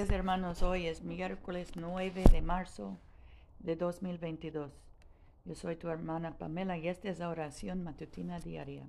días 0.00 0.12
hermanos, 0.12 0.62
hoy 0.62 0.86
es 0.86 1.02
miércoles 1.02 1.72
9 1.76 2.24
de 2.32 2.40
marzo 2.40 2.96
de 3.58 3.76
2022. 3.76 4.72
Yo 5.44 5.54
soy 5.54 5.76
tu 5.76 5.88
hermana 5.88 6.38
Pamela 6.38 6.78
y 6.78 6.88
esta 6.88 7.10
es 7.10 7.18
la 7.18 7.28
oración 7.28 7.84
matutina 7.84 8.40
diaria. 8.40 8.88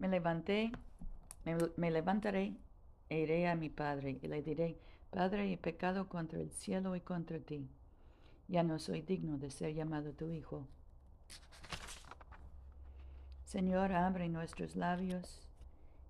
Me 0.00 0.08
levanté, 0.08 0.72
me, 1.76 1.90
levantaré 1.92 2.56
e 3.08 3.20
iré 3.20 3.48
a 3.48 3.54
mi 3.54 3.68
Padre 3.68 4.18
y 4.20 4.26
le 4.26 4.42
diré, 4.42 4.76
Padre, 5.10 5.52
he 5.52 5.56
pecado 5.56 6.08
contra 6.08 6.40
el 6.40 6.50
cielo 6.50 6.96
y 6.96 7.00
contra 7.00 7.38
ti. 7.38 7.68
Ya 8.48 8.64
no 8.64 8.80
soy 8.80 9.02
digno 9.02 9.38
de 9.38 9.52
ser 9.52 9.74
llamado 9.74 10.12
tu 10.12 10.28
Hijo. 10.28 10.66
Señor, 13.44 13.92
abre 13.92 14.28
nuestros 14.28 14.74
labios 14.74 15.49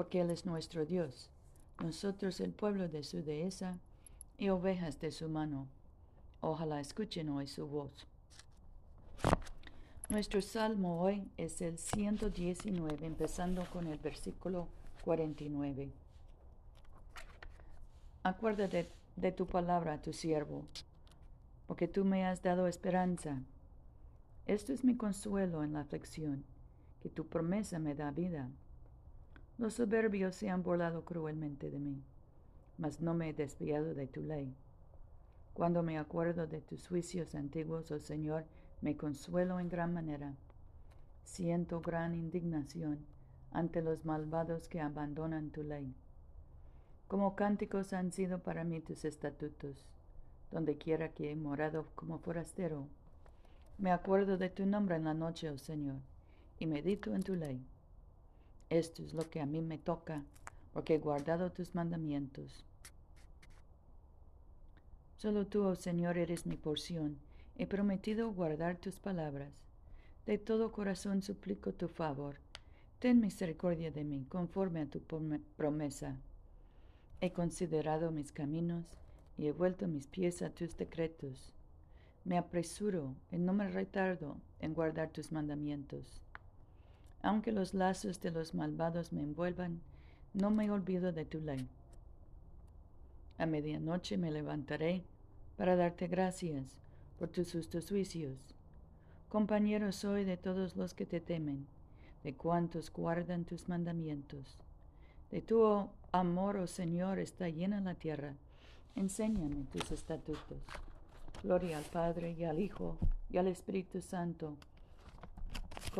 porque 0.00 0.22
Él 0.22 0.30
es 0.30 0.46
nuestro 0.46 0.86
Dios, 0.86 1.28
nosotros 1.78 2.40
el 2.40 2.54
pueblo 2.54 2.88
de 2.88 3.04
su 3.04 3.22
dehesa 3.22 3.78
y 4.38 4.48
ovejas 4.48 4.98
de 4.98 5.10
su 5.10 5.28
mano. 5.28 5.68
Ojalá 6.40 6.80
escuchen 6.80 7.28
hoy 7.28 7.46
su 7.46 7.66
voz. 7.66 8.06
Nuestro 10.08 10.40
salmo 10.40 11.02
hoy 11.02 11.30
es 11.36 11.60
el 11.60 11.76
119, 11.76 13.04
empezando 13.04 13.66
con 13.70 13.88
el 13.88 13.98
versículo 13.98 14.68
49. 15.04 15.92
Acuérdate 18.22 18.90
de 19.16 19.32
tu 19.32 19.46
palabra, 19.46 20.00
tu 20.00 20.14
siervo, 20.14 20.64
porque 21.66 21.88
tú 21.88 22.06
me 22.06 22.24
has 22.24 22.40
dado 22.42 22.68
esperanza. 22.68 23.42
Esto 24.46 24.72
es 24.72 24.82
mi 24.82 24.96
consuelo 24.96 25.62
en 25.62 25.74
la 25.74 25.80
aflicción, 25.80 26.46
que 27.02 27.10
tu 27.10 27.26
promesa 27.26 27.78
me 27.78 27.94
da 27.94 28.10
vida. 28.12 28.48
Los 29.60 29.74
soberbios 29.74 30.36
se 30.36 30.48
han 30.48 30.62
burlado 30.62 31.04
cruelmente 31.04 31.70
de 31.70 31.78
mí, 31.78 32.02
mas 32.78 33.02
no 33.02 33.12
me 33.12 33.28
he 33.28 33.34
desviado 33.34 33.92
de 33.92 34.06
tu 34.06 34.22
ley. 34.22 34.56
Cuando 35.52 35.82
me 35.82 35.98
acuerdo 35.98 36.46
de 36.46 36.62
tus 36.62 36.88
juicios 36.88 37.34
antiguos, 37.34 37.90
oh 37.90 37.98
Señor, 37.98 38.46
me 38.80 38.96
consuelo 38.96 39.60
en 39.60 39.68
gran 39.68 39.92
manera. 39.92 40.34
Siento 41.24 41.82
gran 41.82 42.14
indignación 42.14 43.04
ante 43.50 43.82
los 43.82 44.06
malvados 44.06 44.66
que 44.66 44.80
abandonan 44.80 45.50
tu 45.50 45.62
ley. 45.62 45.94
Como 47.06 47.36
cánticos 47.36 47.92
han 47.92 48.12
sido 48.12 48.38
para 48.38 48.64
mí 48.64 48.80
tus 48.80 49.04
estatutos, 49.04 49.84
donde 50.50 50.78
quiera 50.78 51.12
que 51.12 51.32
he 51.32 51.36
morado 51.36 51.86
como 51.96 52.18
forastero. 52.18 52.88
Me 53.76 53.92
acuerdo 53.92 54.38
de 54.38 54.48
tu 54.48 54.64
nombre 54.64 54.96
en 54.96 55.04
la 55.04 55.12
noche, 55.12 55.50
oh 55.50 55.58
Señor, 55.58 56.00
y 56.58 56.64
medito 56.64 57.14
en 57.14 57.22
tu 57.22 57.34
ley. 57.34 57.62
Esto 58.70 59.02
es 59.02 59.14
lo 59.14 59.28
que 59.28 59.40
a 59.40 59.46
mí 59.46 59.60
me 59.62 59.78
toca, 59.78 60.22
porque 60.72 60.94
he 60.94 60.98
guardado 60.98 61.50
tus 61.50 61.74
mandamientos. 61.74 62.64
Solo 65.16 65.46
tú, 65.46 65.64
oh 65.64 65.74
Señor, 65.74 66.16
eres 66.16 66.46
mi 66.46 66.56
porción. 66.56 67.18
He 67.58 67.66
prometido 67.66 68.32
guardar 68.32 68.76
tus 68.76 69.00
palabras. 69.00 69.52
De 70.24 70.38
todo 70.38 70.70
corazón 70.70 71.20
suplico 71.20 71.72
tu 71.72 71.88
favor. 71.88 72.36
Ten 73.00 73.20
misericordia 73.20 73.90
de 73.90 74.04
mí, 74.04 74.24
conforme 74.28 74.82
a 74.82 74.86
tu 74.86 75.00
promesa. 75.56 76.16
He 77.20 77.32
considerado 77.32 78.12
mis 78.12 78.30
caminos 78.30 78.86
y 79.36 79.48
he 79.48 79.52
vuelto 79.52 79.88
mis 79.88 80.06
pies 80.06 80.42
a 80.42 80.50
tus 80.50 80.76
decretos. 80.76 81.52
Me 82.24 82.38
apresuro 82.38 83.16
y 83.32 83.38
no 83.38 83.52
me 83.52 83.68
retardo 83.68 84.36
en 84.60 84.74
guardar 84.74 85.10
tus 85.10 85.32
mandamientos. 85.32 86.22
Aunque 87.22 87.52
los 87.52 87.74
lazos 87.74 88.20
de 88.20 88.30
los 88.30 88.54
malvados 88.54 89.12
me 89.12 89.22
envuelvan, 89.22 89.80
no 90.32 90.50
me 90.50 90.70
olvido 90.70 91.12
de 91.12 91.24
tu 91.24 91.40
ley. 91.40 91.68
A 93.38 93.46
medianoche 93.46 94.16
me 94.16 94.30
levantaré 94.30 95.04
para 95.56 95.76
darte 95.76 96.08
gracias 96.08 96.78
por 97.18 97.28
tus 97.28 97.52
justos 97.52 97.88
juicios. 97.88 98.54
Compañero 99.28 99.92
soy 99.92 100.24
de 100.24 100.36
todos 100.36 100.76
los 100.76 100.94
que 100.94 101.06
te 101.06 101.20
temen, 101.20 101.66
de 102.24 102.34
cuantos 102.34 102.92
guardan 102.92 103.44
tus 103.44 103.68
mandamientos. 103.68 104.58
De 105.30 105.40
tu 105.40 105.88
amor, 106.12 106.56
oh 106.56 106.66
Señor, 106.66 107.18
está 107.18 107.48
llena 107.48 107.80
la 107.80 107.94
tierra. 107.94 108.34
Enséñame 108.96 109.64
tus 109.72 109.92
estatutos. 109.92 110.62
Gloria 111.42 111.78
al 111.78 111.84
Padre 111.84 112.32
y 112.32 112.44
al 112.44 112.58
Hijo 112.58 112.98
y 113.30 113.38
al 113.38 113.46
Espíritu 113.46 114.00
Santo 114.00 114.56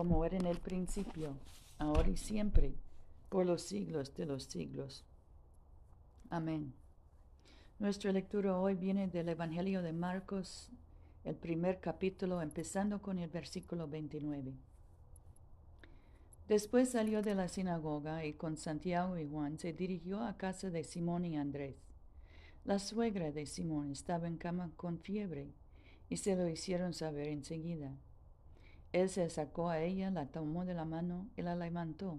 como 0.01 0.25
era 0.25 0.39
en 0.39 0.47
el 0.47 0.57
principio, 0.57 1.37
ahora 1.77 2.09
y 2.09 2.17
siempre, 2.17 2.73
por 3.29 3.45
los 3.45 3.61
siglos 3.61 4.15
de 4.15 4.25
los 4.25 4.45
siglos. 4.45 5.05
Amén. 6.31 6.73
Nuestra 7.79 8.11
lectura 8.11 8.57
hoy 8.57 8.77
viene 8.77 9.09
del 9.09 9.29
Evangelio 9.29 9.83
de 9.83 9.93
Marcos, 9.93 10.71
el 11.23 11.37
primer 11.37 11.81
capítulo, 11.81 12.41
empezando 12.41 13.03
con 13.03 13.19
el 13.19 13.29
versículo 13.29 13.89
29. 13.89 14.55
Después 16.49 16.89
salió 16.89 17.21
de 17.21 17.35
la 17.35 17.49
sinagoga 17.49 18.25
y 18.25 18.33
con 18.33 18.57
Santiago 18.57 19.19
y 19.19 19.29
Juan 19.29 19.59
se 19.59 19.75
dirigió 19.75 20.23
a 20.23 20.39
casa 20.39 20.71
de 20.71 20.83
Simón 20.83 21.27
y 21.27 21.37
Andrés. 21.37 21.77
La 22.65 22.79
suegra 22.79 23.33
de 23.33 23.45
Simón 23.45 23.91
estaba 23.91 24.29
en 24.29 24.39
cama 24.39 24.73
con 24.77 24.99
fiebre 24.99 25.53
y 26.09 26.17
se 26.17 26.37
lo 26.37 26.49
hicieron 26.49 26.95
saber 26.95 27.29
enseguida. 27.29 27.99
Él 28.93 29.09
se 29.09 29.23
acercó 29.23 29.69
a 29.69 29.81
ella, 29.81 30.11
la 30.11 30.27
tomó 30.27 30.65
de 30.65 30.75
la 30.75 30.85
mano 30.85 31.29
y 31.37 31.43
la 31.43 31.55
levantó. 31.55 32.19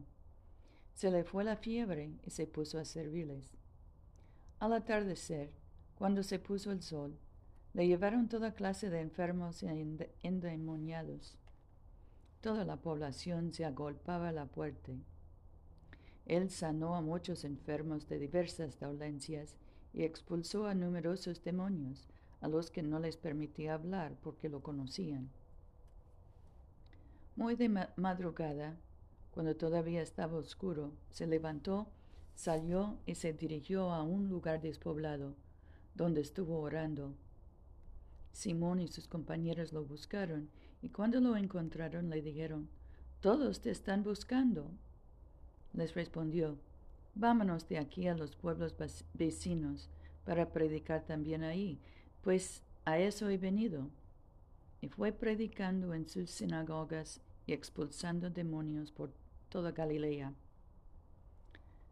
Se 0.93 1.11
le 1.11 1.23
fue 1.23 1.43
la 1.43 1.57
fiebre 1.57 2.13
y 2.23 2.29
se 2.29 2.47
puso 2.47 2.79
a 2.79 2.85
servirles. 2.85 3.57
Al 4.59 4.73
atardecer, 4.73 5.51
cuando 5.95 6.23
se 6.23 6.39
puso 6.39 6.71
el 6.71 6.81
sol, 6.81 7.17
le 7.73 7.87
llevaron 7.87 8.29
toda 8.29 8.53
clase 8.53 8.89
de 8.89 8.99
enfermos 8.99 9.63
y 9.63 9.67
endemoniados. 10.23 11.37
Toda 12.41 12.66
la 12.66 12.78
población 12.78 13.53
se 13.53 13.66
agolpaba 13.66 14.29
a 14.29 14.34
la 14.34 14.46
puerta. 14.46 14.91
Él 16.25 16.49
sanó 16.49 16.96
a 16.96 17.01
muchos 17.01 17.43
enfermos 17.43 18.07
de 18.07 18.19
diversas 18.19 18.79
dolencias 18.79 19.57
y 19.93 20.03
expulsó 20.03 20.67
a 20.67 20.73
numerosos 20.73 21.43
demonios, 21.43 22.07
a 22.40 22.47
los 22.47 22.72
que 22.72 22.84
no 22.84 22.99
les 22.99 23.17
permitía 23.17 23.73
hablar 23.73 24.16
porque 24.22 24.49
lo 24.49 24.61
conocían. 24.61 25.29
Muy 27.35 27.55
de 27.55 27.69
madrugada, 27.95 28.78
cuando 29.31 29.55
todavía 29.55 30.01
estaba 30.01 30.37
oscuro, 30.37 30.91
se 31.09 31.25
levantó, 31.28 31.87
salió 32.35 32.97
y 33.05 33.16
se 33.16 33.31
dirigió 33.31 33.91
a 33.91 34.03
un 34.03 34.28
lugar 34.28 34.61
despoblado, 34.61 35.35
donde 35.95 36.22
estuvo 36.22 36.59
orando. 36.59 37.16
Simón 38.33 38.81
y 38.81 38.87
sus 38.89 39.07
compañeros 39.07 39.72
lo 39.72 39.85
buscaron, 39.85 40.49
y 40.81 40.89
cuando 40.89 41.22
lo 41.22 41.37
encontraron 41.37 42.09
le 42.09 42.22
dijeron, 42.22 42.67
Todos 43.22 43.61
te 43.61 43.72
están 43.72 44.03
buscando. 44.03 44.69
Les 45.73 45.93
respondió, 45.93 46.57
Vámonos 47.16 47.67
de 47.69 47.77
aquí 47.77 48.07
a 48.07 48.16
los 48.16 48.35
pueblos 48.35 48.75
vecinos 49.13 49.89
para 50.25 50.51
predicar 50.51 51.05
también 51.05 51.43
ahí, 51.43 51.79
pues 52.22 52.63
a 52.85 52.99
eso 52.99 53.29
he 53.29 53.37
venido. 53.37 53.89
Y 54.81 54.89
fue 54.89 55.11
predicando 55.11 55.93
en 55.93 56.09
sus 56.09 56.29
sinagogas 56.31 57.22
y 57.45 57.53
expulsando 57.53 58.29
demonios 58.29 58.91
por 58.91 59.13
toda 59.49 59.72
Galilea. 59.72 60.33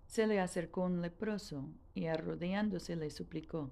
Se 0.07 0.25
le 0.25 0.39
acercó 0.39 0.85
un 0.85 1.01
leproso 1.01 1.69
y 1.93 2.07
arrodillándose 2.07 2.95
le 2.95 3.11
suplicó, 3.11 3.69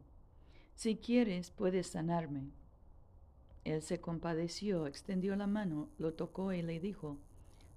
Si 0.76 0.98
quieres, 0.98 1.50
puedes 1.50 1.88
sanarme. 1.88 2.52
Él 3.64 3.82
se 3.82 4.00
compadeció, 4.00 4.86
extendió 4.86 5.36
la 5.36 5.48
mano, 5.48 5.90
lo 5.98 6.14
tocó 6.14 6.54
y 6.54 6.62
le 6.62 6.80
dijo, 6.80 7.18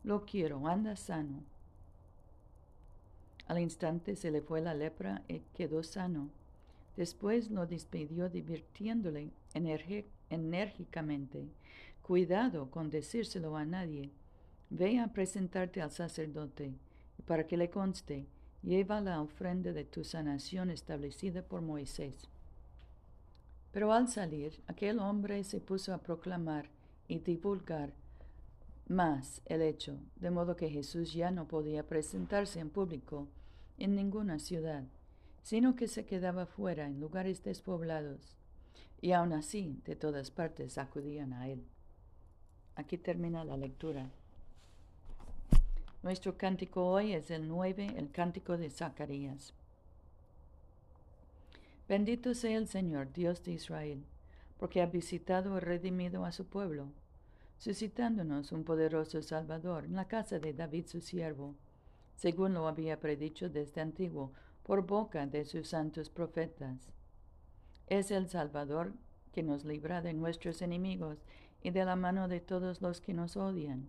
Lo 0.04 0.26
quiero, 0.26 0.68
anda 0.68 0.94
sano. 0.94 1.42
Al 3.46 3.58
instante 3.58 4.14
se 4.14 4.30
le 4.30 4.42
fue 4.42 4.60
la 4.60 4.74
lepra 4.74 5.24
y 5.26 5.40
quedó 5.54 5.82
sano. 5.82 6.28
Después 6.96 7.50
lo 7.50 7.66
despidió 7.66 8.28
divirtiéndole 8.28 9.30
enérgicamente. 10.30 11.48
Cuidado 12.02 12.70
con 12.70 12.90
decírselo 12.90 13.56
a 13.56 13.64
nadie. 13.64 14.10
Ve 14.70 14.98
a 14.98 15.08
presentarte 15.08 15.82
al 15.82 15.90
sacerdote, 15.90 16.74
y 17.18 17.22
para 17.22 17.46
que 17.46 17.56
le 17.56 17.70
conste, 17.70 18.26
lleva 18.62 19.00
la 19.00 19.20
ofrenda 19.20 19.72
de 19.72 19.84
tu 19.84 20.04
sanación 20.04 20.70
establecida 20.70 21.42
por 21.42 21.60
Moisés. 21.60 22.28
Pero 23.72 23.92
al 23.92 24.08
salir, 24.08 24.62
aquel 24.66 24.98
hombre 24.98 25.44
se 25.44 25.60
puso 25.60 25.94
a 25.94 25.98
proclamar 25.98 26.68
y 27.08 27.18
divulgar 27.18 27.92
más 28.88 29.40
el 29.44 29.62
hecho, 29.62 30.00
de 30.16 30.30
modo 30.30 30.56
que 30.56 30.68
Jesús 30.68 31.12
ya 31.12 31.30
no 31.30 31.46
podía 31.46 31.86
presentarse 31.86 32.58
en 32.58 32.70
público 32.70 33.28
en 33.78 33.94
ninguna 33.94 34.40
ciudad, 34.40 34.84
sino 35.42 35.76
que 35.76 35.86
se 35.86 36.04
quedaba 36.04 36.46
fuera 36.46 36.86
en 36.86 37.00
lugares 37.00 37.44
despoblados, 37.44 38.36
y 39.00 39.12
aun 39.12 39.32
así 39.32 39.80
de 39.84 39.96
todas 39.96 40.30
partes 40.30 40.78
acudían 40.78 41.32
a 41.32 41.48
él. 41.48 41.64
Aquí 42.76 42.98
termina 42.98 43.44
la 43.44 43.56
lectura. 43.56 44.10
Nuestro 46.02 46.36
cántico 46.36 46.86
hoy 46.86 47.12
es 47.12 47.30
el 47.30 47.46
9, 47.46 47.94
el 47.96 48.10
cántico 48.10 48.56
de 48.56 48.70
Zacarías. 48.70 49.52
Bendito 51.88 52.34
sea 52.34 52.56
el 52.56 52.68
Señor, 52.68 53.12
Dios 53.12 53.42
de 53.42 53.52
Israel, 53.52 54.04
porque 54.58 54.80
ha 54.80 54.86
visitado 54.86 55.56
y 55.56 55.60
redimido 55.60 56.24
a 56.24 56.32
su 56.32 56.46
pueblo, 56.46 56.86
suscitándonos 57.58 58.52
un 58.52 58.64
poderoso 58.64 59.22
Salvador 59.22 59.84
en 59.84 59.96
la 59.96 60.06
casa 60.06 60.38
de 60.38 60.54
David 60.54 60.86
su 60.86 61.00
siervo, 61.00 61.54
según 62.16 62.54
lo 62.54 62.68
había 62.68 63.00
predicho 63.00 63.48
desde 63.50 63.80
antiguo 63.80 64.32
por 64.62 64.86
boca 64.86 65.26
de 65.26 65.44
sus 65.44 65.68
santos 65.68 66.08
profetas. 66.08 66.92
Es 67.90 68.12
el 68.12 68.28
Salvador 68.28 68.92
que 69.32 69.42
nos 69.42 69.64
libra 69.64 70.00
de 70.00 70.12
nuestros 70.12 70.62
enemigos 70.62 71.18
y 71.60 71.70
de 71.70 71.84
la 71.84 71.96
mano 71.96 72.28
de 72.28 72.38
todos 72.38 72.80
los 72.82 73.00
que 73.00 73.12
nos 73.12 73.36
odian, 73.36 73.88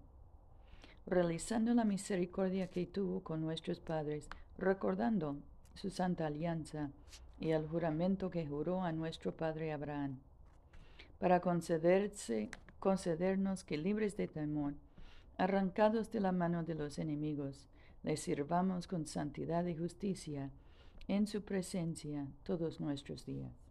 realizando 1.06 1.75
la 1.75 1.86
misericordia 1.86 2.68
que 2.68 2.88
tuvo 2.88 3.21
con 3.21 3.42
nuestros 3.42 3.80
padres, 3.80 4.27
recordando 4.57 5.38
su 5.75 5.92
santa 5.92 6.25
alianza 6.25 6.89
y 7.39 7.51
el 7.51 7.68
juramento 7.68 8.31
que 8.31 8.48
juró 8.48 8.81
a 8.81 8.92
nuestro 8.92 9.38
padre 9.38 9.71
Abraham, 9.71 10.18
para 11.19 11.39
concederse, 11.39 12.50
concedernos 12.80 13.63
que 13.63 13.77
libres 13.77 14.18
de 14.18 14.27
temor, 14.27 14.74
arrancados 15.38 16.12
de 16.12 16.21
la 16.21 16.31
mano 16.31 16.63
de 16.63 16.74
los 16.74 16.97
enemigos, 16.97 17.68
le 18.01 18.18
sirvamos 18.18 18.88
con 18.88 19.06
santidad 19.06 19.63
y 19.68 19.75
justicia 19.75 20.50
en 21.07 21.27
su 21.27 21.44
presencia 21.44 22.25
todos 22.44 22.80
nuestros 22.80 23.27
días. 23.27 23.70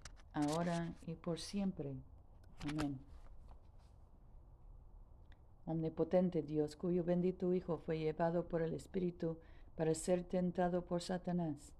ahora 0.33 0.93
y 1.05 1.15
por 1.15 1.39
siempre. 1.39 1.95
Amén. 2.69 2.99
Omnipotente 5.65 6.41
Dios, 6.41 6.75
cuyo 6.75 7.03
bendito 7.03 7.53
Hijo 7.53 7.77
fue 7.77 7.99
llevado 7.99 8.47
por 8.47 8.61
el 8.61 8.73
Espíritu 8.73 9.37
para 9.75 9.93
ser 9.93 10.23
tentado 10.23 10.83
por 10.83 11.01
Satanás. 11.01 11.73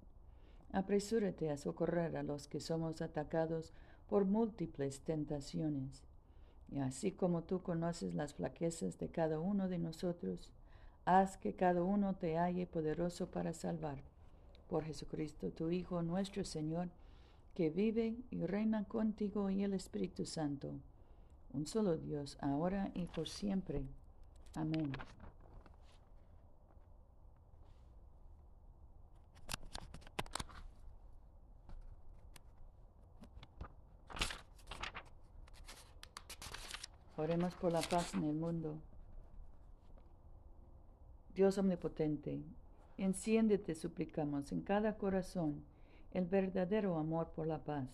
Apresúrate 0.71 1.49
a 1.49 1.57
socorrer 1.57 2.15
a 2.15 2.23
los 2.23 2.47
que 2.47 2.59
somos 2.59 3.01
atacados 3.01 3.73
por 4.07 4.25
múltiples 4.25 5.01
tentaciones. 5.01 6.03
Y 6.71 6.79
así 6.79 7.11
como 7.11 7.43
tú 7.43 7.61
conoces 7.61 8.15
las 8.15 8.33
flaquezas 8.33 8.97
de 8.97 9.09
cada 9.09 9.39
uno 9.39 9.67
de 9.67 9.77
nosotros, 9.77 10.53
haz 11.03 11.37
que 11.37 11.55
cada 11.55 11.83
uno 11.83 12.15
te 12.15 12.37
halle 12.37 12.67
poderoso 12.67 13.29
para 13.29 13.53
salvar. 13.53 14.01
Por 14.69 14.85
Jesucristo, 14.85 15.51
tu 15.51 15.69
Hijo, 15.69 16.01
nuestro 16.01 16.45
Señor, 16.45 16.89
que 17.55 17.69
vive 17.69 18.15
y 18.31 18.45
reina 18.45 18.85
contigo 18.85 19.49
y 19.49 19.63
el 19.63 19.73
Espíritu 19.73 20.25
Santo 20.25 20.79
un 21.53 21.67
solo 21.67 21.97
Dios, 21.97 22.37
ahora 22.41 22.91
y 22.93 23.05
por 23.05 23.27
siempre. 23.27 23.83
Amén. 24.55 24.91
Oremos 37.17 37.53
por 37.55 37.71
la 37.71 37.81
paz 37.81 38.13
en 38.15 38.23
el 38.23 38.33
mundo. 38.33 38.79
Dios 41.35 41.57
omnipotente, 41.57 42.41
enciéndete, 42.97 43.75
suplicamos, 43.75 44.51
en 44.51 44.61
cada 44.61 44.97
corazón 44.97 45.63
el 46.13 46.25
verdadero 46.25 46.97
amor 46.97 47.31
por 47.31 47.47
la 47.47 47.63
paz 47.63 47.89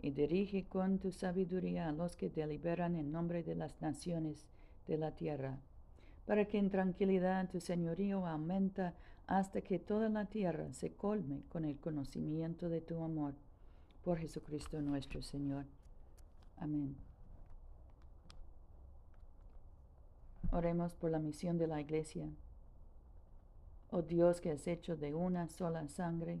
y 0.00 0.10
dirige 0.10 0.64
con 0.64 0.98
tu 0.98 1.12
sabiduría 1.12 1.88
a 1.88 1.92
los 1.92 2.16
que 2.16 2.28
deliberan 2.28 2.96
en 2.96 3.12
nombre 3.12 3.42
de 3.42 3.54
las 3.54 3.80
naciones 3.80 4.46
de 4.86 4.98
la 4.98 5.14
tierra, 5.14 5.58
para 6.26 6.46
que 6.46 6.58
en 6.58 6.70
tranquilidad 6.70 7.48
tu 7.48 7.60
señorío 7.60 8.26
aumenta 8.26 8.94
hasta 9.26 9.60
que 9.60 9.78
toda 9.78 10.08
la 10.08 10.26
tierra 10.26 10.72
se 10.72 10.92
colme 10.92 11.42
con 11.48 11.64
el 11.64 11.78
conocimiento 11.78 12.68
de 12.68 12.80
tu 12.80 13.02
amor. 13.02 13.34
Por 14.02 14.18
Jesucristo 14.18 14.80
nuestro 14.82 15.22
Señor. 15.22 15.64
Amén. 16.56 16.96
Oremos 20.50 20.94
por 20.94 21.10
la 21.10 21.20
misión 21.20 21.56
de 21.56 21.68
la 21.68 21.80
Iglesia. 21.80 22.28
Oh 23.90 24.02
Dios 24.02 24.40
que 24.40 24.50
has 24.50 24.66
hecho 24.66 24.96
de 24.96 25.14
una 25.14 25.48
sola 25.48 25.88
sangre 25.88 26.40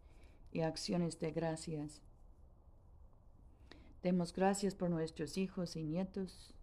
y 0.51 0.61
acciones 0.61 1.19
de 1.19 1.31
gracias. 1.31 2.01
Demos 4.03 4.33
gracias 4.33 4.75
por 4.75 4.89
nuestros 4.89 5.37
hijos 5.37 5.75
y 5.75 5.83
nietos, 5.83 6.53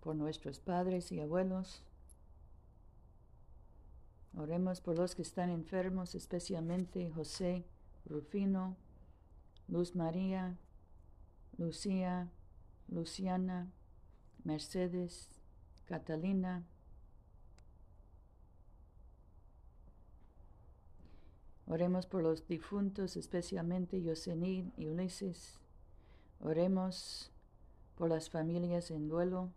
por 0.00 0.14
nuestros 0.16 0.60
padres 0.60 1.10
y 1.12 1.20
abuelos. 1.20 1.82
Oremos 4.36 4.80
por 4.80 4.96
los 4.96 5.14
que 5.14 5.22
están 5.22 5.50
enfermos, 5.50 6.14
especialmente 6.14 7.10
José, 7.10 7.66
Rufino, 8.06 8.76
Luz 9.68 9.94
María, 9.94 10.56
Lucía, 11.58 12.30
Luciana, 12.88 13.70
Mercedes, 14.44 15.28
Catalina. 15.84 16.64
Oremos 21.66 22.06
por 22.06 22.22
los 22.22 22.46
difuntos, 22.48 23.16
especialmente 23.16 24.02
Yosenín 24.02 24.72
y 24.76 24.88
Ulises. 24.88 25.58
Oremos 26.40 27.30
por 27.96 28.08
las 28.08 28.30
familias 28.30 28.90
en 28.90 29.08
duelo. 29.08 29.50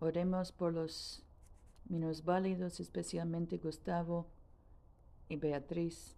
Oremos 0.00 0.50
por 0.50 0.72
los 0.72 1.22
minusválidos, 1.88 2.80
especialmente 2.80 3.58
Gustavo 3.58 4.26
y 5.28 5.36
Beatriz. 5.36 6.16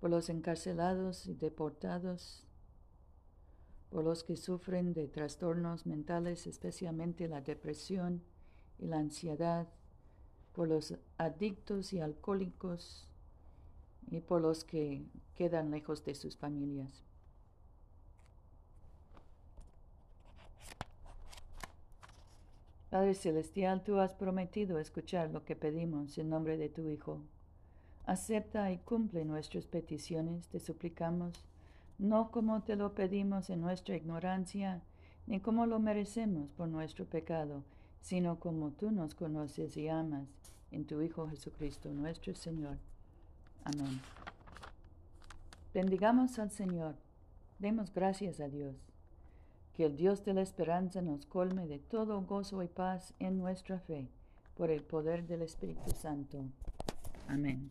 Por 0.00 0.10
los 0.10 0.28
encarcelados 0.28 1.26
y 1.26 1.34
deportados. 1.34 2.44
Por 3.92 4.04
los 4.04 4.24
que 4.24 4.38
sufren 4.38 4.94
de 4.94 5.06
trastornos 5.06 5.84
mentales, 5.84 6.46
especialmente 6.46 7.28
la 7.28 7.42
depresión 7.42 8.22
y 8.78 8.86
la 8.86 8.98
ansiedad. 8.98 9.68
Por 10.54 10.68
los 10.68 10.94
adictos 11.18 11.92
y 11.92 12.00
alcohólicos. 12.00 13.06
Y 14.10 14.20
por 14.20 14.40
los 14.40 14.64
que 14.64 15.04
quedan 15.34 15.70
lejos 15.70 16.06
de 16.06 16.14
sus 16.14 16.38
familias. 16.38 17.04
Padre 22.88 23.14
Celestial, 23.14 23.82
tú 23.84 23.98
has 23.98 24.14
prometido 24.14 24.78
escuchar 24.78 25.30
lo 25.30 25.44
que 25.44 25.54
pedimos 25.54 26.16
en 26.16 26.30
nombre 26.30 26.56
de 26.56 26.70
tu 26.70 26.88
Hijo. 26.88 27.20
Acepta 28.06 28.72
y 28.72 28.78
cumple 28.78 29.26
nuestras 29.26 29.66
peticiones, 29.66 30.48
te 30.48 30.60
suplicamos, 30.60 31.46
no 32.02 32.32
como 32.32 32.62
te 32.62 32.74
lo 32.74 32.96
pedimos 32.96 33.48
en 33.48 33.60
nuestra 33.60 33.94
ignorancia, 33.94 34.82
ni 35.28 35.38
como 35.38 35.66
lo 35.66 35.78
merecemos 35.78 36.50
por 36.50 36.66
nuestro 36.66 37.04
pecado, 37.04 37.62
sino 38.00 38.40
como 38.40 38.72
tú 38.72 38.90
nos 38.90 39.14
conoces 39.14 39.76
y 39.76 39.86
amas, 39.86 40.26
en 40.72 40.84
tu 40.84 41.00
Hijo 41.00 41.28
Jesucristo, 41.28 41.90
nuestro 41.92 42.34
Señor. 42.34 42.76
Amén. 43.62 44.00
Bendigamos 45.72 46.40
al 46.40 46.50
Señor, 46.50 46.96
demos 47.60 47.94
gracias 47.94 48.40
a 48.40 48.48
Dios. 48.48 48.74
Que 49.74 49.86
el 49.86 49.96
Dios 49.96 50.24
de 50.24 50.34
la 50.34 50.42
esperanza 50.42 51.02
nos 51.02 51.24
colme 51.24 51.68
de 51.68 51.78
todo 51.78 52.20
gozo 52.22 52.64
y 52.64 52.68
paz 52.68 53.14
en 53.20 53.38
nuestra 53.38 53.78
fe, 53.78 54.08
por 54.56 54.70
el 54.70 54.82
poder 54.82 55.24
del 55.28 55.42
Espíritu 55.42 55.92
Santo. 55.92 56.46
Amén. 57.28 57.70